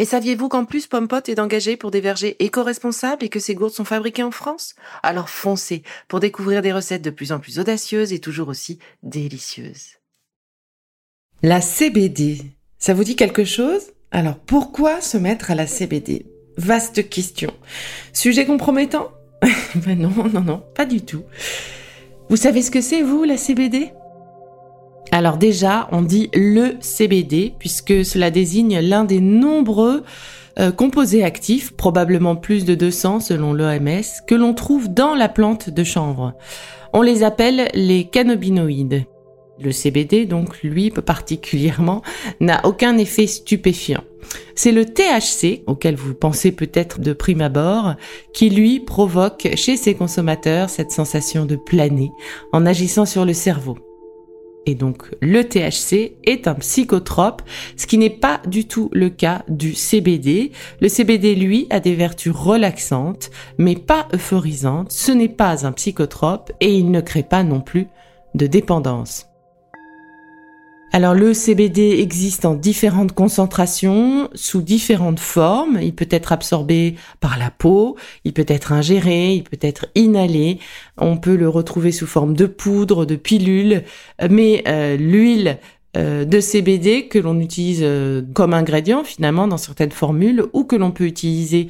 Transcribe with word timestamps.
Et 0.00 0.04
saviez-vous 0.04 0.48
qu'en 0.48 0.64
plus 0.64 0.86
Pompot 0.86 1.22
est 1.26 1.40
engagé 1.40 1.76
pour 1.76 1.90
des 1.90 2.00
vergers 2.00 2.36
éco-responsables 2.38 3.24
et 3.24 3.28
que 3.28 3.40
ces 3.40 3.56
gourdes 3.56 3.72
sont 3.72 3.84
fabriquées 3.84 4.22
en 4.22 4.30
France? 4.30 4.74
Alors 5.02 5.28
foncez 5.28 5.82
pour 6.06 6.20
découvrir 6.20 6.62
des 6.62 6.72
recettes 6.72 7.02
de 7.02 7.10
plus 7.10 7.32
en 7.32 7.40
plus 7.40 7.58
audacieuses 7.58 8.12
et 8.12 8.20
toujours 8.20 8.48
aussi 8.48 8.78
délicieuses. 9.02 9.96
La 11.42 11.60
CBD, 11.60 12.42
ça 12.78 12.94
vous 12.94 13.04
dit 13.04 13.16
quelque 13.16 13.44
chose? 13.44 13.92
Alors 14.12 14.38
pourquoi 14.38 15.00
se 15.00 15.18
mettre 15.18 15.50
à 15.50 15.56
la 15.56 15.66
CBD 15.66 16.26
Vaste 16.56 17.08
question. 17.08 17.52
Sujet 18.12 18.46
compromettant? 18.46 19.12
Ben 19.74 19.98
non, 19.98 20.10
non, 20.32 20.40
non, 20.40 20.64
pas 20.74 20.86
du 20.86 21.02
tout. 21.02 21.24
Vous 22.28 22.36
savez 22.36 22.62
ce 22.62 22.70
que 22.70 22.80
c'est, 22.80 23.02
vous, 23.02 23.24
la 23.24 23.36
CBD 23.36 23.92
alors 25.12 25.36
déjà, 25.36 25.88
on 25.92 26.02
dit 26.02 26.30
le 26.34 26.76
CBD 26.80 27.54
puisque 27.58 28.04
cela 28.04 28.30
désigne 28.30 28.80
l'un 28.80 29.04
des 29.04 29.20
nombreux 29.20 30.02
euh, 30.58 30.72
composés 30.72 31.22
actifs, 31.22 31.72
probablement 31.72 32.34
plus 32.34 32.64
de 32.64 32.74
200 32.74 33.20
selon 33.20 33.52
l'OMS, 33.52 34.02
que 34.26 34.34
l'on 34.34 34.54
trouve 34.54 34.92
dans 34.92 35.14
la 35.14 35.28
plante 35.28 35.70
de 35.70 35.84
chanvre. 35.84 36.34
On 36.92 37.02
les 37.02 37.22
appelle 37.22 37.68
les 37.74 38.04
cannabinoïdes. 38.04 39.04
Le 39.60 39.72
CBD, 39.72 40.26
donc 40.26 40.62
lui 40.62 40.90
particulièrement, 40.90 42.02
n'a 42.40 42.60
aucun 42.64 42.98
effet 42.98 43.26
stupéfiant. 43.26 44.02
C'est 44.54 44.72
le 44.72 44.84
THC, 44.84 45.62
auquel 45.66 45.94
vous 45.94 46.14
pensez 46.14 46.52
peut-être 46.52 47.00
de 47.00 47.12
prime 47.12 47.40
abord, 47.40 47.94
qui 48.34 48.50
lui 48.50 48.80
provoque 48.80 49.48
chez 49.54 49.76
ses 49.76 49.94
consommateurs 49.94 50.70
cette 50.70 50.90
sensation 50.90 51.44
de 51.44 51.56
planer 51.56 52.10
en 52.52 52.66
agissant 52.66 53.06
sur 53.06 53.24
le 53.24 53.32
cerveau. 53.32 53.78
Et 54.68 54.74
donc 54.74 55.08
le 55.22 55.44
THC 55.44 56.18
est 56.24 56.46
un 56.46 56.54
psychotrope, 56.56 57.40
ce 57.78 57.86
qui 57.86 57.96
n'est 57.96 58.10
pas 58.10 58.42
du 58.46 58.66
tout 58.66 58.90
le 58.92 59.08
cas 59.08 59.42
du 59.48 59.72
CBD. 59.72 60.52
Le 60.82 60.88
CBD, 60.90 61.34
lui, 61.34 61.66
a 61.70 61.80
des 61.80 61.94
vertus 61.94 62.34
relaxantes, 62.34 63.30
mais 63.56 63.76
pas 63.76 64.08
euphorisantes. 64.12 64.92
Ce 64.92 65.10
n'est 65.10 65.30
pas 65.30 65.66
un 65.66 65.72
psychotrope 65.72 66.52
et 66.60 66.74
il 66.74 66.90
ne 66.90 67.00
crée 67.00 67.22
pas 67.22 67.44
non 67.44 67.62
plus 67.62 67.86
de 68.34 68.46
dépendance. 68.46 69.27
Alors 70.90 71.12
le 71.12 71.34
CBD 71.34 72.00
existe 72.00 72.46
en 72.46 72.54
différentes 72.54 73.12
concentrations, 73.12 74.30
sous 74.34 74.62
différentes 74.62 75.20
formes. 75.20 75.78
Il 75.82 75.94
peut 75.94 76.08
être 76.10 76.32
absorbé 76.32 76.94
par 77.20 77.38
la 77.38 77.50
peau, 77.50 77.96
il 78.24 78.32
peut 78.32 78.46
être 78.48 78.72
ingéré, 78.72 79.34
il 79.34 79.44
peut 79.44 79.58
être 79.60 79.86
inhalé. 79.94 80.58
On 80.96 81.18
peut 81.18 81.36
le 81.36 81.48
retrouver 81.48 81.92
sous 81.92 82.06
forme 82.06 82.32
de 82.32 82.46
poudre, 82.46 83.04
de 83.04 83.16
pilule, 83.16 83.84
mais 84.30 84.64
euh, 84.66 84.96
l'huile 84.96 85.58
de 85.96 86.40
CBD 86.40 87.08
que 87.08 87.18
l'on 87.18 87.40
utilise 87.40 87.80
euh, 87.82 88.22
comme 88.34 88.52
ingrédient 88.52 89.04
finalement 89.04 89.48
dans 89.48 89.56
certaines 89.56 89.90
formules 89.90 90.44
ou 90.52 90.64
que 90.64 90.76
l'on 90.76 90.90
peut 90.90 91.06
utiliser 91.06 91.68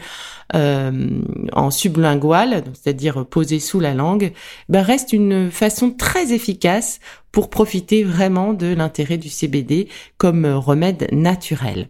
euh, 0.54 1.20
en 1.52 1.70
sublingual, 1.70 2.64
c'est-à-dire 2.74 3.26
posé 3.26 3.60
sous 3.60 3.80
la 3.80 3.94
langue, 3.94 4.32
ben 4.68 4.82
reste 4.82 5.12
une 5.12 5.50
façon 5.50 5.90
très 5.90 6.32
efficace 6.32 7.00
pour 7.32 7.50
profiter 7.50 8.02
vraiment 8.02 8.54
de 8.54 8.74
l'intérêt 8.74 9.18
du 9.18 9.28
CBD 9.28 9.88
comme 10.16 10.46
remède 10.46 11.06
naturel. 11.12 11.88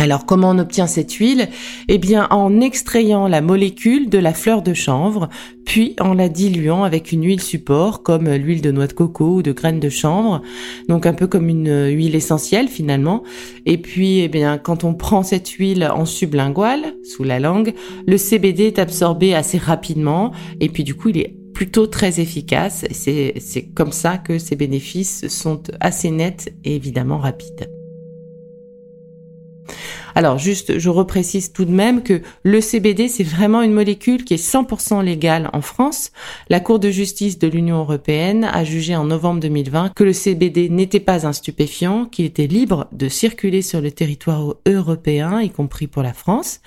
Alors 0.00 0.26
comment 0.26 0.50
on 0.50 0.58
obtient 0.58 0.86
cette 0.86 1.12
huile? 1.14 1.48
Eh 1.88 1.98
bien 1.98 2.28
en 2.30 2.60
extrayant 2.60 3.26
la 3.26 3.40
molécule 3.40 4.08
de 4.08 4.18
la 4.18 4.32
fleur 4.32 4.62
de 4.62 4.72
chanvre, 4.72 5.28
puis 5.64 5.96
en 5.98 6.14
la 6.14 6.28
diluant 6.28 6.84
avec 6.84 7.10
une 7.10 7.24
huile 7.24 7.42
support 7.42 8.04
comme 8.04 8.28
l'huile 8.28 8.62
de 8.62 8.70
noix 8.70 8.86
de 8.86 8.92
coco 8.92 9.36
ou 9.36 9.42
de 9.42 9.50
graines 9.50 9.80
de 9.80 9.88
chanvre, 9.88 10.40
donc 10.88 11.04
un 11.04 11.14
peu 11.14 11.26
comme 11.26 11.48
une 11.48 11.88
huile 11.88 12.14
essentielle 12.14 12.68
finalement. 12.68 13.24
Et 13.66 13.76
puis 13.76 14.20
eh 14.20 14.28
bien 14.28 14.56
quand 14.56 14.84
on 14.84 14.94
prend 14.94 15.24
cette 15.24 15.48
huile 15.48 15.90
en 15.92 16.04
sublingual, 16.04 16.94
sous 17.02 17.24
la 17.24 17.40
langue, 17.40 17.74
le 18.06 18.18
CBD 18.18 18.64
est 18.64 18.78
absorbé 18.78 19.34
assez 19.34 19.58
rapidement 19.58 20.30
et 20.60 20.68
puis 20.68 20.84
du 20.84 20.94
coup 20.94 21.08
il 21.08 21.18
est 21.18 21.34
plutôt 21.54 21.88
très 21.88 22.20
efficace. 22.20 22.84
C'est 22.92 23.72
comme 23.74 23.90
ça 23.90 24.16
que 24.16 24.38
ses 24.38 24.54
bénéfices 24.54 25.26
sont 25.26 25.60
assez 25.80 26.12
nets 26.12 26.54
et 26.62 26.76
évidemment 26.76 27.18
rapides. 27.18 27.77
Alors 30.14 30.38
juste, 30.38 30.78
je 30.78 30.88
reprécise 30.88 31.52
tout 31.52 31.64
de 31.64 31.72
même 31.72 32.02
que 32.02 32.22
le 32.42 32.60
CBD, 32.60 33.08
c'est 33.08 33.24
vraiment 33.24 33.62
une 33.62 33.72
molécule 33.72 34.24
qui 34.24 34.34
est 34.34 34.36
100% 34.36 35.02
légale 35.02 35.50
en 35.52 35.60
France. 35.60 36.12
La 36.48 36.60
Cour 36.60 36.78
de 36.78 36.90
justice 36.90 37.38
de 37.38 37.48
l'Union 37.48 37.78
européenne 37.78 38.44
a 38.44 38.64
jugé 38.64 38.96
en 38.96 39.04
novembre 39.04 39.40
2020 39.40 39.92
que 39.94 40.04
le 40.04 40.12
CBD 40.12 40.68
n'était 40.68 41.00
pas 41.00 41.26
un 41.26 41.32
stupéfiant, 41.32 42.06
qu'il 42.06 42.24
était 42.24 42.46
libre 42.46 42.88
de 42.92 43.08
circuler 43.08 43.62
sur 43.62 43.80
le 43.80 43.90
territoire 43.90 44.54
européen, 44.66 45.40
y 45.40 45.50
compris 45.50 45.86
pour 45.86 46.02
la 46.02 46.12
France. 46.12 46.60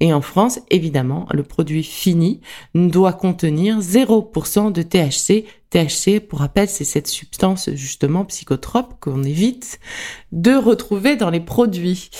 Et 0.00 0.12
en 0.12 0.20
France, 0.20 0.60
évidemment, 0.70 1.26
le 1.32 1.42
produit 1.42 1.84
fini 1.84 2.40
doit 2.74 3.12
contenir 3.12 3.80
0% 3.80 4.72
de 4.72 4.82
THC 4.82 5.44
THC, 5.70 6.20
pour 6.20 6.40
rappel, 6.40 6.68
c'est 6.68 6.84
cette 6.84 7.06
substance 7.06 7.70
justement 7.74 8.24
psychotrope 8.24 8.94
qu'on 9.00 9.22
évite 9.22 9.78
de 10.32 10.52
retrouver 10.52 11.16
dans 11.16 11.30
les 11.30 11.40
produits. 11.40 12.10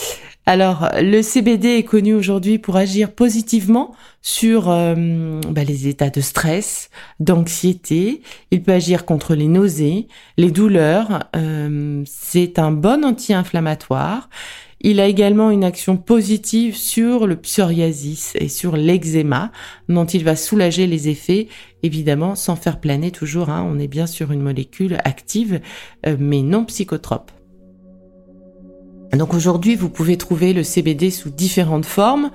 Alors, 0.47 0.89
le 1.01 1.23
CBD 1.23 1.77
est 1.77 1.85
connu 1.85 2.15
aujourd'hui 2.15 2.59
pour 2.59 2.77
agir 2.77 3.13
positivement 3.13 3.95
sur 4.23 4.71
euh, 4.71 5.41
bah, 5.49 5.65
les 5.65 5.87
états 5.87 6.11
de 6.11 6.21
stress, 6.21 6.91
d'anxiété. 7.21 8.23
Il 8.51 8.63
peut 8.63 8.73
agir 8.73 9.05
contre 9.05 9.35
les 9.35 9.49
nausées, 9.49 10.09
les 10.39 10.51
douleurs. 10.51 11.25
Euh, 11.37 12.03
c'est 12.07 12.59
un 12.59 12.73
bon 12.73 13.05
anti-inflammatoire. 13.05 14.29
Il 14.83 14.99
a 14.99 15.07
également 15.07 15.51
une 15.51 15.65
action 15.65 15.99
positive 15.99 16.75
sur 16.75 17.27
le 17.27 17.37
psoriasis 17.37 18.33
et 18.37 18.49
sur 18.49 18.77
l'eczéma, 18.77 19.53
dont 19.91 20.07
il 20.07 20.25
va 20.25 20.37
soulager 20.37 20.87
les 20.87 21.09
effets, 21.09 21.49
évidemment 21.83 22.35
sans 22.35 22.57
faire 22.57 22.81
planer 22.81 23.11
toujours. 23.11 23.51
Hein. 23.51 23.67
on 23.71 23.79
est 23.79 23.89
bien 23.89 24.07
sur 24.07 24.33
une 24.33 24.41
molécule 24.41 24.97
active, 25.05 25.61
euh, 26.07 26.17
mais 26.19 26.41
non 26.41 26.65
psychotrope. 26.65 27.31
Donc 29.13 29.35
aujourd'hui, 29.35 29.75
vous 29.75 29.89
pouvez 29.89 30.17
trouver 30.17 30.53
le 30.53 30.63
CBD 30.63 31.11
sous 31.11 31.31
différentes 31.31 31.85
formes, 31.87 32.31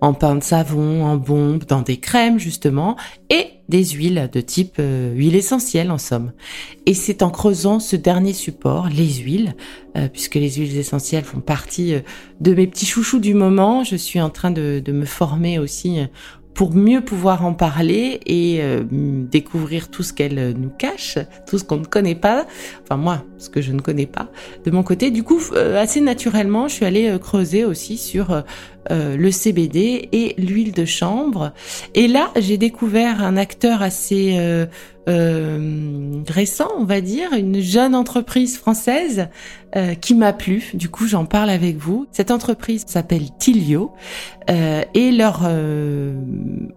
en 0.00 0.12
pain 0.14 0.36
de 0.36 0.42
savon, 0.42 1.04
en 1.04 1.16
bombe, 1.16 1.64
dans 1.64 1.80
des 1.80 1.96
crèmes 1.96 2.38
justement, 2.38 2.96
et 3.30 3.46
des 3.68 3.84
huiles 3.84 4.28
de 4.32 4.40
type 4.40 4.76
euh, 4.78 5.12
huile 5.14 5.34
essentielle 5.34 5.90
en 5.90 5.98
somme. 5.98 6.32
Et 6.86 6.94
c'est 6.94 7.22
en 7.22 7.30
creusant 7.30 7.80
ce 7.80 7.96
dernier 7.96 8.32
support, 8.32 8.88
les 8.88 9.14
huiles, 9.14 9.54
euh, 9.96 10.08
puisque 10.08 10.36
les 10.36 10.50
huiles 10.50 10.76
essentielles 10.76 11.24
font 11.24 11.40
partie 11.40 11.94
euh, 11.94 12.00
de 12.40 12.54
mes 12.54 12.66
petits 12.66 12.86
chouchous 12.86 13.18
du 13.18 13.34
moment, 13.34 13.82
je 13.82 13.96
suis 13.96 14.20
en 14.20 14.30
train 14.30 14.50
de, 14.50 14.80
de 14.84 14.92
me 14.92 15.04
former 15.04 15.58
aussi 15.58 15.98
pour 16.58 16.74
mieux 16.74 17.02
pouvoir 17.02 17.44
en 17.44 17.54
parler 17.54 18.18
et 18.26 18.56
euh, 18.62 18.82
découvrir 18.82 19.92
tout 19.92 20.02
ce 20.02 20.12
qu'elle 20.12 20.56
nous 20.58 20.70
cache, 20.70 21.16
tout 21.46 21.56
ce 21.56 21.62
qu'on 21.62 21.76
ne 21.76 21.84
connaît 21.84 22.16
pas, 22.16 22.46
enfin 22.82 22.96
moi, 22.96 23.22
ce 23.38 23.48
que 23.48 23.60
je 23.60 23.70
ne 23.70 23.80
connais 23.80 24.06
pas 24.06 24.26
de 24.64 24.72
mon 24.72 24.82
côté. 24.82 25.12
Du 25.12 25.22
coup, 25.22 25.40
euh, 25.52 25.80
assez 25.80 26.00
naturellement, 26.00 26.66
je 26.66 26.74
suis 26.74 26.84
allée 26.84 27.10
euh, 27.10 27.18
creuser 27.18 27.64
aussi 27.64 27.96
sur 27.96 28.42
le 28.90 29.30
CBD 29.30 30.08
et 30.12 30.34
l'huile 30.38 30.72
de 30.72 30.84
chambre. 30.84 31.52
Et 31.94 32.08
là, 32.08 32.30
j'ai 32.36 32.56
découvert 32.58 33.22
un 33.22 33.36
acteur 33.36 33.82
assez 33.82 34.66
euh, 35.08 36.22
récent, 36.28 36.68
on 36.76 36.84
va 36.84 37.00
dire, 37.00 37.32
une 37.32 37.60
jeune 37.60 37.94
entreprise 37.94 38.58
française 38.58 39.28
euh, 39.76 39.94
qui 39.94 40.14
m'a 40.14 40.32
plu. 40.32 40.70
Du 40.74 40.88
coup, 40.88 41.06
j'en 41.06 41.24
parle 41.24 41.50
avec 41.50 41.76
vous. 41.76 42.06
Cette 42.12 42.30
entreprise 42.30 42.84
s'appelle 42.86 43.30
Tilio 43.38 43.92
euh, 44.50 44.82
et 44.94 45.10
leur 45.10 45.42
euh, 45.44 46.14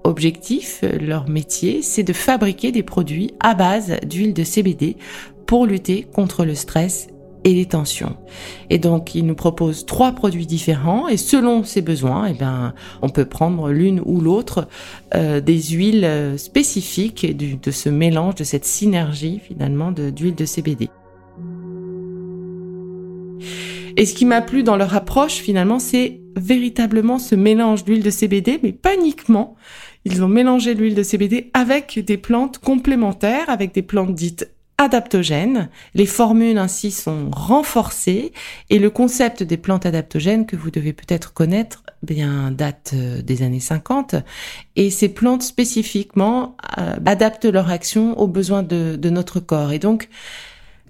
objectif, 0.03 0.83
leur 0.99 1.27
métier, 1.29 1.81
c'est 1.81 2.03
de 2.03 2.13
fabriquer 2.13 2.71
des 2.71 2.83
produits 2.83 3.33
à 3.41 3.53
base 3.53 3.97
d'huile 4.05 4.33
de 4.33 4.43
CBD 4.43 4.95
pour 5.45 5.65
lutter 5.65 6.03
contre 6.03 6.45
le 6.45 6.55
stress 6.55 7.07
et 7.43 7.53
les 7.53 7.65
tensions. 7.65 8.15
Et 8.69 8.77
donc, 8.77 9.15
il 9.15 9.25
nous 9.25 9.35
propose 9.35 9.85
trois 9.85 10.11
produits 10.11 10.45
différents 10.45 11.07
et 11.07 11.17
selon 11.17 11.63
ses 11.63 11.81
besoins, 11.81 12.27
eh 12.27 12.33
bien, 12.33 12.73
on 13.01 13.09
peut 13.09 13.25
prendre 13.25 13.69
l'une 13.69 14.01
ou 14.05 14.21
l'autre 14.21 14.67
euh, 15.15 15.41
des 15.41 15.61
huiles 15.61 16.05
euh, 16.05 16.37
spécifiques 16.37 17.35
du, 17.35 17.55
de 17.55 17.71
ce 17.71 17.89
mélange, 17.89 18.35
de 18.35 18.43
cette 18.43 18.65
synergie 18.65 19.39
finalement 19.43 19.91
d'huile 19.91 20.35
de, 20.35 20.45
CBD. 20.45 20.89
Et 23.97 24.05
ce 24.05 24.13
qui 24.13 24.25
m'a 24.25 24.41
plu 24.41 24.63
dans 24.63 24.77
leur 24.77 24.95
approche 24.95 25.35
finalement, 25.35 25.79
c'est 25.79 26.21
véritablement 26.37 27.19
ce 27.19 27.35
mélange 27.35 27.83
d'huile 27.83 28.03
de 28.03 28.09
CBD, 28.09 28.59
mais 28.63 28.71
pas 28.71 28.95
uniquement. 28.95 29.55
Ils 30.05 30.23
ont 30.23 30.27
mélangé 30.27 30.73
l'huile 30.73 30.95
de 30.95 31.03
CBD 31.03 31.51
avec 31.53 31.99
des 31.99 32.17
plantes 32.17 32.57
complémentaires, 32.57 33.49
avec 33.49 33.73
des 33.73 33.81
plantes 33.81 34.15
dites 34.15 34.49
adaptogènes. 34.81 35.69
Les 35.93 36.05
formules 36.05 36.57
ainsi 36.57 36.91
sont 36.91 37.29
renforcées 37.31 38.33
et 38.69 38.79
le 38.79 38.89
concept 38.89 39.43
des 39.43 39.57
plantes 39.57 39.85
adaptogènes 39.85 40.45
que 40.45 40.55
vous 40.55 40.71
devez 40.71 40.93
peut-être 40.93 41.33
connaître 41.33 41.83
bien 42.03 42.51
date 42.51 42.91
euh, 42.93 43.21
des 43.21 43.43
années 43.43 43.59
50 43.59 44.15
et 44.75 44.89
ces 44.89 45.09
plantes 45.09 45.43
spécifiquement 45.43 46.57
euh, 46.77 46.95
adaptent 47.05 47.45
leur 47.45 47.69
action 47.69 48.19
aux 48.19 48.27
besoins 48.27 48.63
de, 48.63 48.97
notre 49.09 49.39
corps 49.39 49.71
et 49.71 49.79
donc 49.79 50.09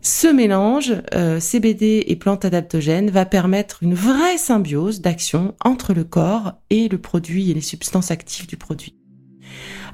ce 0.02 0.28
mélange 0.28 0.96
euh, 1.14 1.40
CBD 1.40 2.04
et 2.08 2.16
plantes 2.16 2.46
adaptogènes 2.46 3.10
va 3.10 3.26
permettre 3.26 3.84
une 3.84 3.94
vraie 3.94 4.38
symbiose 4.38 5.02
d'action 5.02 5.54
entre 5.64 5.94
le 5.94 6.04
corps 6.04 6.54
et 6.70 6.88
le 6.88 6.98
produit 6.98 7.52
et 7.52 7.54
les 7.54 7.62
substances 7.62 8.12
actives 8.12 8.48
du 8.48 8.58
produit. 8.58 9.01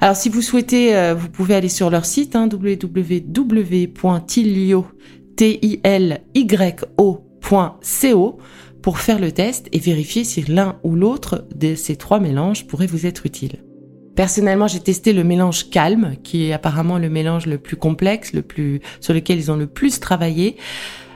Alors 0.00 0.16
si 0.16 0.28
vous 0.28 0.42
souhaitez, 0.42 0.96
euh, 0.96 1.14
vous 1.14 1.28
pouvez 1.28 1.54
aller 1.54 1.68
sur 1.68 1.90
leur 1.90 2.04
site 2.04 2.36
hein, 2.36 2.48
www.tilio.co 2.50 3.98
pour 8.82 8.98
faire 8.98 9.18
le 9.18 9.32
test 9.32 9.68
et 9.72 9.78
vérifier 9.78 10.24
si 10.24 10.42
l'un 10.42 10.78
ou 10.82 10.94
l'autre 10.94 11.46
de 11.54 11.74
ces 11.74 11.96
trois 11.96 12.20
mélanges 12.20 12.66
pourrait 12.66 12.86
vous 12.86 13.06
être 13.06 13.26
utile. 13.26 13.64
Personnellement, 14.14 14.66
j'ai 14.66 14.80
testé 14.80 15.12
le 15.12 15.22
mélange 15.22 15.70
calme, 15.70 16.16
qui 16.24 16.46
est 16.46 16.52
apparemment 16.52 16.98
le 16.98 17.08
mélange 17.08 17.46
le 17.46 17.58
plus 17.58 17.76
complexe, 17.76 18.32
le 18.32 18.42
plus 18.42 18.80
sur 19.00 19.14
lequel 19.14 19.38
ils 19.38 19.50
ont 19.52 19.56
le 19.56 19.68
plus 19.68 20.00
travaillé. 20.00 20.56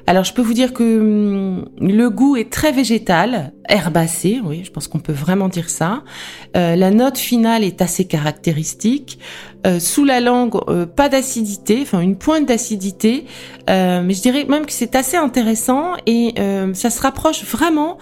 Alors 0.06 0.24
je 0.24 0.32
peux 0.32 0.42
vous 0.42 0.54
dire 0.54 0.72
que 0.72 1.00
hum, 1.00 1.68
le 1.80 2.10
goût 2.10 2.36
est 2.36 2.50
très 2.50 2.72
végétal, 2.72 3.52
herbacé, 3.69 4.41
oui, 4.44 4.62
je 4.64 4.70
pense 4.70 4.88
qu'on 4.88 4.99
peut 4.99 5.12
vraiment 5.12 5.49
dire 5.49 5.70
ça. 5.70 6.03
Euh, 6.56 6.76
la 6.76 6.91
note 6.91 7.19
finale 7.19 7.64
est 7.64 7.81
assez 7.81 8.05
caractéristique. 8.05 9.19
Euh, 9.64 9.79
sous 9.79 10.05
la 10.05 10.19
langue, 10.19 10.56
euh, 10.69 10.87
pas 10.87 11.09
d'acidité, 11.09 11.79
enfin 11.82 12.00
une 12.00 12.17
pointe 12.17 12.47
d'acidité, 12.47 13.26
mais 13.69 14.12
je 14.12 14.20
dirais 14.20 14.44
même 14.49 14.67
que 14.67 14.73
c'est 14.73 14.97
assez 14.97 15.17
intéressant 15.17 15.93
et 16.05 16.35
ça 16.75 16.91
se 16.91 17.00
rapproche 17.00 17.44
vraiment 17.44 17.97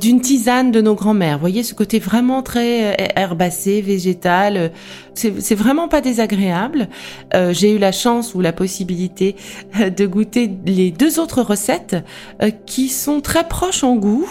d'une 0.00 0.22
tisane 0.22 0.72
de 0.72 0.80
nos 0.80 0.94
grands-mères. 0.94 1.34
Vous 1.34 1.42
voyez 1.42 1.62
ce 1.62 1.74
côté 1.74 1.98
vraiment 1.98 2.42
très 2.42 2.96
herbacé, 3.14 3.82
végétal. 3.82 4.72
c'est 5.14 5.54
vraiment 5.54 5.86
pas 5.86 6.00
désagréable. 6.00 6.88
J'ai 7.50 7.72
eu 7.72 7.78
la 7.78 7.92
chance 7.92 8.34
ou 8.34 8.40
la 8.40 8.52
possibilité 8.52 9.36
de 9.78 10.06
goûter 10.06 10.50
les 10.64 10.90
deux 10.90 11.20
autres 11.20 11.42
recettes 11.42 11.96
qui 12.64 12.88
sont 12.88 13.20
très 13.20 13.46
proches 13.46 13.84
en 13.84 13.96
goût. 13.96 14.28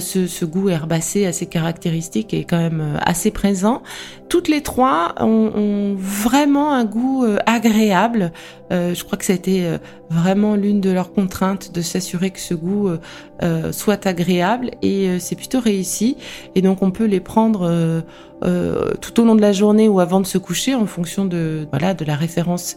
Ce, 0.00 0.26
ce, 0.26 0.44
goût 0.44 0.68
herbacé 0.68 1.26
assez 1.26 1.46
caractéristique 1.46 2.34
est 2.34 2.44
quand 2.44 2.58
même 2.58 2.80
euh, 2.80 2.98
assez 3.00 3.30
présent. 3.30 3.82
Toutes 4.28 4.48
les 4.48 4.62
trois 4.62 5.14
ont, 5.20 5.94
vraiment 5.98 6.72
un 6.72 6.84
goût 6.84 7.24
euh, 7.24 7.38
agréable. 7.46 8.32
Euh, 8.72 8.94
je 8.94 9.04
crois 9.04 9.16
que 9.16 9.24
ça 9.24 9.32
a 9.32 9.36
été 9.36 9.64
vraiment 10.10 10.56
l'une 10.56 10.80
de 10.80 10.90
leurs 10.90 11.12
contraintes 11.12 11.72
de 11.72 11.80
s'assurer 11.80 12.30
que 12.30 12.40
ce 12.40 12.54
goût 12.54 12.90
soit 13.72 14.06
agréable 14.06 14.70
et 14.82 15.18
c'est 15.20 15.36
plutôt 15.36 15.60
réussi. 15.60 16.16
Et 16.54 16.62
donc 16.62 16.82
on 16.82 16.90
peut 16.90 17.04
les 17.04 17.20
prendre 17.20 18.02
euh, 18.44 18.92
tout 19.00 19.18
au 19.18 19.24
long 19.24 19.34
de 19.34 19.40
la 19.40 19.52
journée 19.52 19.88
ou 19.88 19.98
avant 19.98 20.20
de 20.20 20.26
se 20.26 20.36
coucher 20.36 20.74
en 20.74 20.84
fonction 20.84 21.24
de 21.24 21.66
voilà 21.70 21.94
de 21.94 22.04
la 22.04 22.16
référence 22.16 22.76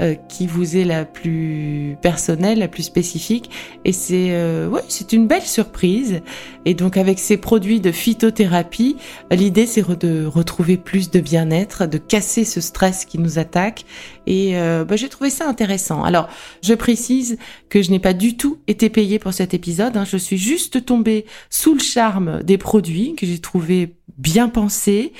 euh, 0.00 0.14
qui 0.28 0.46
vous 0.46 0.76
est 0.76 0.84
la 0.84 1.04
plus 1.04 1.96
personnelle, 2.00 2.60
la 2.60 2.68
plus 2.68 2.84
spécifique 2.84 3.50
et 3.84 3.90
c'est 3.90 4.28
euh, 4.30 4.68
ouais, 4.68 4.82
c'est 4.86 5.12
une 5.12 5.26
belle 5.26 5.42
surprise 5.42 6.20
et 6.64 6.74
donc 6.74 6.96
avec 6.96 7.18
ces 7.18 7.38
produits 7.38 7.80
de 7.80 7.90
phytothérapie, 7.90 8.98
l'idée 9.32 9.66
c'est 9.66 9.82
de 9.98 10.26
retrouver 10.26 10.76
plus 10.76 10.89
de 11.10 11.20
bien-être, 11.20 11.86
de 11.86 11.98
casser 11.98 12.44
ce 12.44 12.60
stress 12.60 13.04
qui 13.04 13.18
nous 13.18 13.38
attaque 13.38 13.84
et 14.26 14.58
euh, 14.58 14.84
bah, 14.84 14.96
j'ai 14.96 15.08
trouvé 15.08 15.30
ça 15.30 15.48
intéressant. 15.48 16.04
Alors, 16.04 16.28
je 16.62 16.74
précise 16.74 17.38
que 17.68 17.82
je 17.82 17.90
n'ai 17.90 17.98
pas 17.98 18.12
du 18.12 18.36
tout 18.36 18.58
été 18.66 18.90
payée 18.90 19.18
pour 19.18 19.32
cet 19.32 19.54
épisode. 19.54 19.96
Hein. 19.96 20.04
Je 20.04 20.16
suis 20.16 20.38
juste 20.38 20.84
tombée 20.84 21.26
sous 21.48 21.74
le 21.74 21.80
charme 21.80 22.42
des 22.42 22.58
produits 22.58 23.14
que 23.14 23.26
j'ai 23.26 23.38
trouvé 23.38 23.94
bien 24.18 24.48
pensés. 24.48 25.12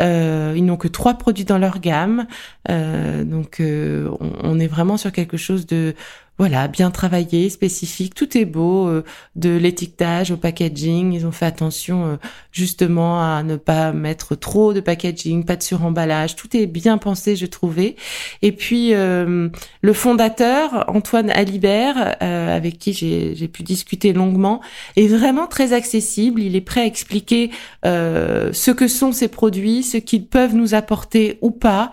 Euh, 0.00 0.54
ils 0.56 0.64
n'ont 0.64 0.76
que 0.76 0.88
trois 0.88 1.14
produits 1.14 1.44
dans 1.44 1.58
leur 1.58 1.80
gamme, 1.80 2.26
euh, 2.70 3.24
donc 3.24 3.58
euh, 3.60 4.08
on, 4.20 4.60
est 4.60 4.68
vraiment 4.68 4.96
sur 4.96 5.10
quelque 5.10 5.36
chose 5.36 5.66
de 5.66 5.94
voilà, 6.38 6.68
bien 6.68 6.92
travaillé, 6.92 7.50
spécifique, 7.50 8.14
tout 8.14 8.38
est 8.38 8.44
beau, 8.44 8.86
euh, 8.86 9.04
de 9.34 9.56
l'étiquetage 9.56 10.30
au 10.30 10.36
packaging, 10.36 11.12
ils 11.12 11.26
ont 11.26 11.32
fait 11.32 11.46
attention 11.46 12.04
euh, 12.06 12.16
justement 12.52 13.20
à 13.20 13.42
ne 13.42 13.56
pas 13.56 13.92
mettre 13.92 14.36
trop 14.36 14.72
de 14.72 14.78
packaging, 14.78 15.44
pas 15.44 15.56
de 15.56 15.64
suremballage, 15.64 16.36
tout 16.36 16.56
est 16.56 16.66
bien 16.66 16.96
pensé, 16.96 17.34
je 17.34 17.46
trouvais. 17.46 17.96
Et 18.42 18.52
puis 18.52 18.94
euh, 18.94 19.48
le 19.80 19.92
fondateur 19.92 20.84
Antoine 20.86 21.30
Alibert, 21.30 22.16
avec 22.20 22.78
qui 22.78 22.92
j'ai 22.92 23.48
pu 23.48 23.64
discuter 23.64 24.12
longuement, 24.12 24.60
est 24.96 25.08
vraiment 25.08 25.48
très 25.48 25.72
accessible. 25.72 26.42
Il 26.42 26.54
est 26.54 26.60
prêt 26.60 26.82
à 26.82 26.86
expliquer 26.86 27.50
ce 27.84 28.70
que 28.70 28.88
sont 28.88 29.12
ces 29.12 29.28
produits, 29.28 29.82
ce 29.82 29.96
qu'ils 29.96 30.26
peuvent 30.26 30.54
nous 30.54 30.74
apporter 30.74 31.38
ou 31.42 31.50
pas. 31.50 31.90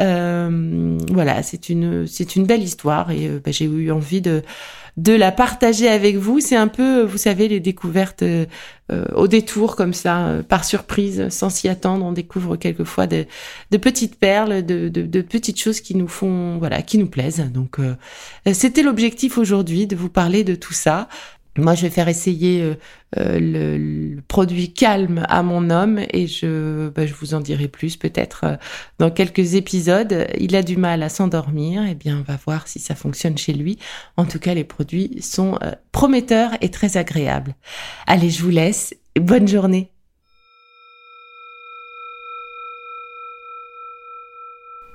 Euh, 0.00 0.98
voilà, 1.10 1.42
c'est 1.42 1.68
une 1.68 2.06
c'est 2.06 2.36
une 2.36 2.46
belle 2.46 2.62
histoire 2.62 3.10
et 3.10 3.26
euh, 3.26 3.40
bah, 3.42 3.50
j'ai 3.50 3.64
eu 3.64 3.90
envie 3.90 4.20
de 4.20 4.42
de 4.96 5.12
la 5.12 5.30
partager 5.30 5.88
avec 5.88 6.16
vous. 6.16 6.40
C'est 6.40 6.56
un 6.56 6.66
peu, 6.66 7.02
vous 7.02 7.18
savez, 7.18 7.46
les 7.46 7.60
découvertes 7.60 8.22
euh, 8.22 8.46
au 9.14 9.28
détour 9.28 9.76
comme 9.76 9.94
ça, 9.94 10.38
par 10.48 10.64
surprise, 10.64 11.28
sans 11.28 11.50
s'y 11.50 11.68
attendre. 11.68 12.04
On 12.04 12.10
découvre 12.10 12.56
quelquefois 12.56 13.06
de, 13.06 13.24
de 13.70 13.76
petites 13.76 14.18
perles, 14.18 14.66
de, 14.66 14.88
de, 14.88 15.02
de, 15.02 15.22
petites 15.22 15.60
choses 15.60 15.80
qui 15.80 15.94
nous 15.94 16.08
font, 16.08 16.58
voilà, 16.58 16.82
qui 16.82 16.98
nous 16.98 17.06
plaisent. 17.06 17.48
Donc, 17.52 17.78
c'était 18.52 18.82
l'objectif 18.82 19.38
aujourd'hui 19.38 19.86
de 19.86 19.94
vous 19.94 20.08
parler 20.08 20.42
de 20.42 20.56
tout 20.56 20.72
ça. 20.72 21.08
Moi, 21.58 21.74
je 21.74 21.82
vais 21.82 21.90
faire 21.90 22.08
essayer 22.08 22.62
euh, 22.62 22.74
euh, 23.18 23.38
le, 23.40 24.22
produit 24.28 24.72
calme 24.72 25.24
à 25.28 25.42
mon 25.42 25.70
homme 25.70 26.00
et 26.10 26.26
je, 26.26 26.88
bah, 26.88 27.04
je 27.04 27.14
vous 27.14 27.34
en 27.34 27.40
dirai 27.40 27.68
plus 27.68 27.96
peut-être 27.96 28.44
euh, 28.44 28.56
dans 28.98 29.10
quelques 29.10 29.54
épisodes. 29.54 30.26
Il 30.38 30.54
a 30.54 30.62
du 30.62 30.76
mal 30.76 31.02
à 31.02 31.08
s'endormir, 31.08 31.82
eh 31.88 31.94
bien 31.94 32.18
on 32.18 32.22
va 32.22 32.38
voir 32.44 32.68
si 32.68 32.78
ça 32.78 32.94
fonctionne 32.94 33.36
chez 33.36 33.52
lui. 33.52 33.78
En 34.16 34.24
tout 34.24 34.38
cas, 34.38 34.54
les 34.54 34.64
produits 34.64 35.20
sont 35.20 35.58
prometteurs 35.92 36.52
et 36.60 36.70
très 36.70 36.96
agréables. 36.96 37.54
Allez, 38.06 38.30
je 38.30 38.42
vous 38.42 38.50
laisse. 38.50 38.94
Bonne 39.16 39.48
journée. 39.48 39.90